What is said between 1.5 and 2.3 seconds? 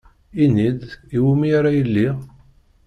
ara iliɣ?